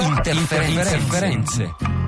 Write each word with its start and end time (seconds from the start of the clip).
Interferenze. 0.00 0.96
Interferenze. 0.96 1.99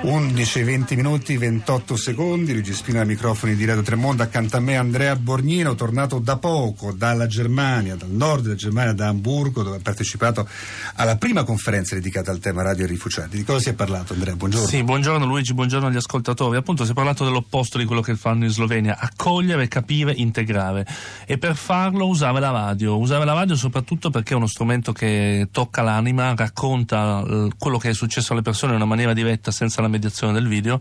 11 0.00 0.62
20 0.62 0.96
minuti 0.96 1.36
28 1.36 1.96
secondi. 1.96 2.52
Luigi 2.52 2.72
Spina 2.72 3.00
ai 3.00 3.06
microfoni 3.06 3.54
di 3.54 3.64
Radio 3.66 3.82
Tremondo 3.82 4.22
accanto 4.22 4.56
a 4.56 4.60
me 4.60 4.76
Andrea 4.76 5.14
Borgnino 5.16 5.74
tornato 5.74 6.18
da 6.18 6.38
poco 6.38 6.92
dalla 6.92 7.26
Germania 7.26 7.94
dal 7.94 8.08
nord 8.08 8.44
della 8.44 8.54
Germania 8.54 8.94
da 8.94 9.08
Amburgo 9.08 9.62
dove 9.62 9.76
ha 9.76 9.80
partecipato 9.82 10.48
alla 10.94 11.16
prima 11.16 11.44
conferenza 11.44 11.94
dedicata 11.94 12.30
al 12.30 12.38
tema 12.38 12.62
radio 12.62 12.84
e 12.84 12.86
rifugiati. 12.86 13.36
Di 13.36 13.44
cosa 13.44 13.60
si 13.60 13.68
è 13.68 13.74
parlato 13.74 14.14
Andrea? 14.14 14.34
Buongiorno. 14.34 14.66
Sì, 14.66 14.82
buongiorno 14.82 15.26
Luigi, 15.26 15.52
buongiorno 15.52 15.88
agli 15.88 15.96
ascoltatori. 15.96 16.56
Appunto 16.56 16.86
si 16.86 16.92
è 16.92 16.94
parlato 16.94 17.24
dell'opposto 17.24 17.76
di 17.76 17.84
quello 17.84 18.00
che 18.00 18.16
fanno 18.16 18.44
in 18.44 18.50
Slovenia 18.50 18.96
accogliere, 18.98 19.68
capire, 19.68 20.12
integrare. 20.12 20.86
E 21.26 21.36
per 21.36 21.54
farlo 21.54 22.06
usare 22.06 22.40
la 22.40 22.50
radio. 22.50 22.96
Usare 22.96 23.26
la 23.26 23.34
radio 23.34 23.56
soprattutto 23.56 24.08
perché 24.08 24.32
è 24.32 24.36
uno 24.36 24.46
strumento 24.46 24.92
che 24.92 25.48
tocca 25.50 25.82
l'anima 25.82 26.34
racconta 26.34 27.22
quello 27.58 27.73
che 27.78 27.90
è 27.90 27.94
successo 27.94 28.32
alle 28.32 28.42
persone 28.42 28.72
in 28.72 28.78
una 28.78 28.86
maniera 28.86 29.12
diretta 29.12 29.50
senza 29.50 29.80
la 29.82 29.88
mediazione 29.88 30.32
del 30.32 30.48
video 30.48 30.78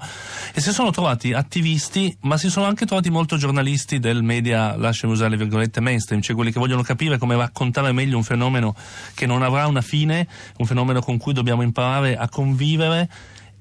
e 0.53 0.61
si 0.61 0.71
sono 0.71 0.91
trovati 0.91 1.33
attivisti 1.33 2.15
ma 2.21 2.37
si 2.37 2.49
sono 2.49 2.65
anche 2.65 2.85
trovati 2.85 3.09
molto 3.09 3.37
giornalisti 3.37 3.99
del 3.99 4.23
media, 4.23 4.75
lasciami 4.75 5.13
usare 5.13 5.31
le 5.31 5.37
virgolette 5.37 5.79
mainstream, 5.79 6.21
cioè 6.21 6.35
quelli 6.35 6.51
che 6.51 6.59
vogliono 6.59 6.81
capire 6.81 7.17
come 7.17 7.35
raccontare 7.35 7.91
meglio 7.91 8.17
un 8.17 8.23
fenomeno 8.23 8.75
che 9.13 9.25
non 9.25 9.41
avrà 9.41 9.67
una 9.67 9.81
fine, 9.81 10.27
un 10.57 10.65
fenomeno 10.65 11.01
con 11.01 11.17
cui 11.17 11.33
dobbiamo 11.33 11.61
imparare 11.61 12.15
a 12.15 12.29
convivere 12.29 13.09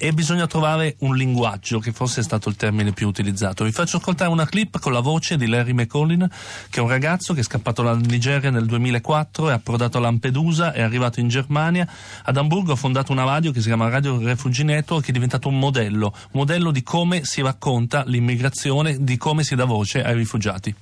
e 0.02 0.12
bisogna 0.12 0.48
trovare 0.48 0.96
un 1.02 1.14
linguaggio 1.14 1.78
che 1.78 1.92
forse 1.92 2.22
è 2.22 2.24
stato 2.24 2.48
il 2.48 2.56
termine 2.56 2.90
più 2.90 3.06
utilizzato. 3.06 3.62
Vi 3.62 3.70
faccio 3.70 3.98
ascoltare 3.98 4.32
una 4.32 4.46
clip 4.46 4.80
con 4.80 4.92
la 4.92 4.98
voce 4.98 5.36
di 5.36 5.46
Larry 5.46 5.74
McCollin, 5.74 6.28
che 6.70 6.80
è 6.80 6.82
un 6.82 6.88
ragazzo 6.88 7.32
che 7.34 7.38
è 7.38 7.44
scappato 7.44 7.84
dalla 7.84 7.96
Nigeria 7.98 8.50
nel 8.50 8.66
2004, 8.66 9.50
è 9.50 9.52
approdato 9.52 9.98
a 9.98 10.00
Lampedusa, 10.00 10.72
è 10.72 10.82
arrivato 10.82 11.20
in 11.20 11.28
Germania, 11.28 11.86
ad 12.24 12.36
Amburgo 12.36 12.72
ha 12.72 12.76
fondato 12.76 13.12
una 13.12 13.22
radio 13.22 13.52
che 13.52 13.60
si 13.60 13.68
chiama 13.68 13.88
Radio 13.88 14.18
Refugee 14.18 14.64
Network, 14.64 15.04
che 15.04 15.10
è 15.10 15.12
diventato 15.12 15.46
un 15.46 15.60
modello, 15.60 16.06
un 16.12 16.30
modello 16.32 16.72
di 16.72 16.82
come 16.82 17.22
si 17.22 17.40
racconta 17.40 18.02
l'immigrazione, 18.04 18.96
di 19.04 19.16
come 19.16 19.44
si 19.44 19.54
dà 19.54 19.66
voce 19.66 20.02
ai 20.02 20.16
rifugiati. 20.16 20.74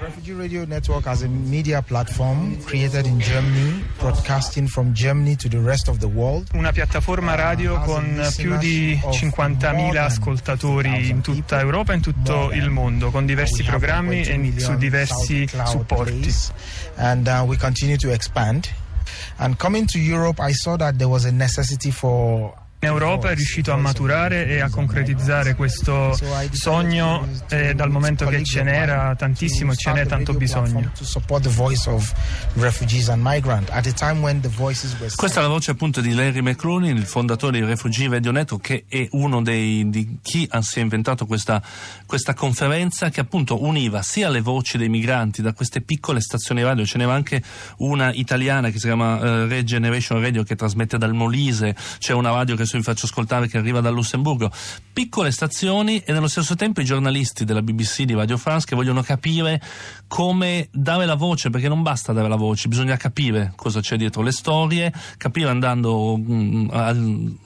Refugee 0.00 0.32
Radio 0.32 0.64
Network 0.64 1.04
has 1.04 1.22
a 1.22 1.28
media 1.28 1.82
platform 1.82 2.56
created 2.62 3.06
in 3.06 3.20
Germany, 3.20 3.84
broadcasting 3.98 4.66
from 4.66 4.94
Germany 4.94 5.36
to 5.36 5.48
the 5.48 5.60
rest 5.60 5.88
of 5.88 5.98
the 5.98 6.06
world. 6.06 6.48
Una 6.54 6.72
piattaforma 6.72 7.34
radio 7.34 7.78
con 7.80 8.26
più 8.36 8.56
di 8.56 8.98
50.000 8.98 9.96
ascoltatori 9.96 11.08
in 11.08 11.20
tutta 11.20 11.60
Europa 11.60 11.92
e 11.92 11.96
in 11.96 12.02
tutto 12.02 12.50
il 12.52 12.70
mondo, 12.70 13.10
con 13.10 13.26
diversi 13.26 13.62
programmi 13.62 14.22
e 14.22 14.54
su 14.56 14.74
diversi 14.76 15.46
supporti. 15.66 16.34
And 16.96 17.26
uh, 17.26 17.44
we 17.44 17.56
continue 17.58 17.96
to 17.98 18.10
expand. 18.10 18.68
And 19.36 19.56
coming 19.56 19.86
to 19.86 19.98
Europe, 19.98 20.40
I 20.40 20.52
saw 20.52 20.76
that 20.76 20.96
there 20.96 21.08
was 21.08 21.24
a 21.24 21.30
necessity 21.30 21.90
for 21.90 22.54
in 22.80 22.86
Europa 22.86 23.30
è 23.30 23.34
riuscito 23.34 23.72
a 23.72 23.76
maturare 23.76 24.46
e 24.46 24.60
a 24.60 24.70
concretizzare 24.70 25.56
questo 25.56 26.16
sogno 26.52 27.26
eh, 27.48 27.74
dal 27.74 27.90
momento 27.90 28.24
che 28.26 28.44
ce 28.44 28.62
n'era 28.62 29.16
tantissimo 29.16 29.72
e 29.72 29.76
ce 29.76 29.90
n'è 29.90 30.06
tanto 30.06 30.32
bisogno. 30.34 30.92
Questa 35.16 35.40
è 35.40 35.42
la 35.42 35.48
voce 35.48 35.72
appunto 35.72 36.00
di 36.00 36.14
Larry 36.14 36.40
McCronin, 36.40 36.96
il 36.96 37.06
fondatore 37.06 37.58
di 37.58 37.64
Refugee 37.64 38.08
Radio 38.08 38.30
Network, 38.30 38.64
che 38.64 38.84
è 38.86 39.08
uno 39.10 39.42
dei, 39.42 39.90
di 39.90 40.18
chi 40.22 40.48
si 40.60 40.78
è 40.78 40.82
inventato 40.82 41.26
questa, 41.26 41.60
questa 42.06 42.34
conferenza 42.34 43.10
che 43.10 43.18
appunto 43.18 43.60
univa 43.60 44.02
sia 44.02 44.28
le 44.28 44.40
voci 44.40 44.78
dei 44.78 44.88
migranti 44.88 45.42
da 45.42 45.52
queste 45.52 45.80
piccole 45.80 46.20
stazioni 46.20 46.62
radio, 46.62 46.86
ce 46.86 46.98
n'era 46.98 47.12
anche 47.12 47.42
una 47.78 48.12
italiana 48.12 48.70
che 48.70 48.78
si 48.78 48.86
chiama 48.86 49.16
uh, 49.16 49.48
Regeneration 49.48 50.20
Radio 50.20 50.44
che 50.44 50.54
trasmette 50.54 50.96
dal 50.96 51.12
Molise, 51.12 51.74
c'è 51.98 52.12
una 52.12 52.30
radio 52.30 52.54
che 52.54 52.66
adesso 52.68 52.76
vi 52.76 52.82
faccio 52.82 53.06
ascoltare 53.06 53.48
che 53.48 53.56
arriva 53.56 53.80
dal 53.80 53.94
Lussemburgo, 53.94 54.50
piccole 54.92 55.30
stazioni 55.30 55.98
e 56.04 56.12
nello 56.12 56.28
stesso 56.28 56.54
tempo 56.54 56.80
i 56.80 56.84
giornalisti 56.84 57.44
della 57.44 57.62
BBC 57.62 58.02
di 58.02 58.14
Radio 58.14 58.36
France 58.36 58.66
che 58.66 58.76
vogliono 58.76 59.02
capire 59.02 59.60
come 60.06 60.68
dare 60.70 61.06
la 61.06 61.14
voce, 61.14 61.50
perché 61.50 61.68
non 61.68 61.82
basta 61.82 62.12
dare 62.12 62.28
la 62.28 62.36
voce, 62.36 62.68
bisogna 62.68 62.96
capire 62.96 63.52
cosa 63.56 63.80
c'è 63.80 63.96
dietro 63.96 64.22
le 64.22 64.32
storie, 64.32 64.92
capire 65.16 65.48
andando, 65.48 66.16
mh, 66.16 66.32
mm, 66.32 66.68
al, 66.70 67.36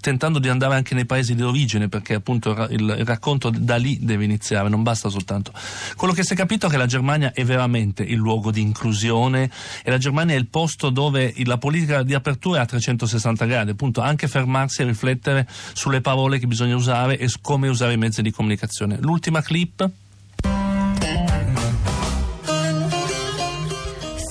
tentando 0.00 0.38
di 0.38 0.48
andare 0.48 0.74
anche 0.74 0.94
nei 0.94 1.06
paesi 1.06 1.34
di 1.34 1.42
origine, 1.42 1.88
perché 1.88 2.14
appunto 2.14 2.50
il, 2.70 2.80
il 2.98 3.04
racconto 3.04 3.50
da 3.50 3.76
lì 3.76 3.98
deve 4.00 4.24
iniziare, 4.24 4.68
non 4.68 4.82
basta 4.82 5.08
soltanto. 5.08 5.52
Quello 5.96 6.12
che 6.12 6.24
si 6.24 6.32
è 6.32 6.36
capito 6.36 6.66
è 6.66 6.70
che 6.70 6.76
la 6.76 6.86
Germania 6.86 7.32
è 7.32 7.44
veramente 7.44 8.02
il 8.02 8.16
luogo 8.16 8.50
di 8.50 8.60
inclusione 8.60 9.50
e 9.82 9.90
la 9.90 9.98
Germania 9.98 10.34
è 10.34 10.38
il 10.38 10.48
posto 10.48 10.90
dove 10.90 11.34
la 11.44 11.58
politica 11.58 12.02
di 12.02 12.14
apertura 12.14 12.58
è 12.58 12.62
a 12.62 12.66
360 12.66 13.44
gradi, 13.44 13.70
appunto 13.70 14.00
anche 14.00 14.28
fermarsi 14.28 14.71
fermarsi 14.71 14.81
a 14.81 14.85
riflettere 14.85 15.45
sulle 15.73 15.99
parole 16.01 16.39
che 16.39 16.47
bisogna 16.47 16.75
usare 16.75 17.17
e 17.17 17.29
come 17.41 17.67
usare 17.67 17.93
i 17.93 17.97
mezzi 17.97 18.21
di 18.21 18.31
comunicazione. 18.31 18.97
L'ultima 19.01 19.41
clip. 19.41 19.89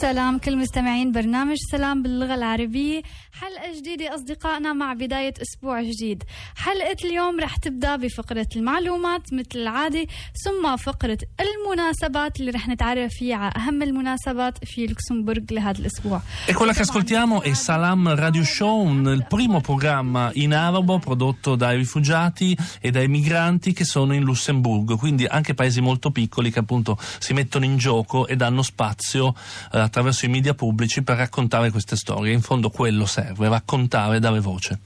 سلام 0.00 0.38
كل 0.38 0.56
مستمعين 0.56 1.12
برنامج 1.12 1.56
سلام 1.70 2.02
باللغة 2.02 2.34
العربية 2.34 3.02
حلقة 3.40 3.78
جديدة 3.78 4.14
أصدقائنا 4.14 4.72
مع 4.72 4.92
بداية 4.92 5.34
أسبوع 5.42 5.82
جديد 5.82 6.22
حلقة 6.56 6.96
اليوم 7.04 7.40
رح 7.40 7.56
تبدأ 7.56 7.96
بفقرة 7.96 8.46
المعلومات 8.56 9.32
مثل 9.32 9.46
العادة 9.54 10.06
ثم 10.44 10.76
فقرة 10.76 11.18
المناسبات 11.40 12.40
اللي 12.40 12.50
رح 12.50 12.68
نتعرف 12.68 13.12
فيها 13.12 13.36
على 13.36 13.52
أهم 13.56 13.82
المناسبات 13.82 14.64
في 14.64 14.86
لوكسمبورغ 14.86 15.42
لهذا 15.50 15.78
الأسبوع 15.78 16.20
E 16.48 16.54
quella 16.54 16.72
che 16.72 16.82
ascoltiamo 16.82 17.42
è 17.42 17.52
Salam 17.54 18.14
Radio 18.14 18.44
Show, 18.44 18.86
il 18.88 19.26
primo 19.28 19.60
programma 19.60 20.30
in 20.34 20.54
arabo 20.54 20.98
prodotto 20.98 21.56
dai 21.56 21.76
rifugiati 21.76 22.56
e 22.80 22.90
dai 22.90 23.08
migranti 23.08 23.72
che 23.72 23.84
sono 23.84 24.14
in 24.14 24.22
Lussemburgo, 24.22 24.96
quindi 24.96 25.24
anche 25.26 25.54
paesi 25.54 25.80
molto 25.80 26.10
piccoli 26.10 26.50
che 26.50 26.60
appunto 26.60 26.96
si 27.18 27.32
mettono 27.32 27.64
in 27.64 27.76
gioco 27.76 28.26
e 28.26 28.36
danno 28.36 28.62
spazio 28.62 29.34
eh, 29.72 29.78
attraverso 29.78 30.24
i 30.24 30.28
media 30.28 30.54
pubblici 30.54 31.02
per 31.02 31.16
raccontare 31.16 31.70
queste 31.70 31.96
storie. 31.96 32.32
In 32.32 32.42
fondo 32.42 32.70
quello 32.70 33.06
serve, 33.06 33.29
raccontare 33.37 34.17
e 34.17 34.19
dare 34.19 34.39
voce. 34.39 34.79